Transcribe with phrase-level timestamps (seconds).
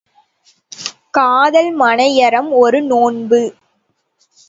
[1.11, 3.41] காதல் மனை யறம் ஒரு நோன்பு.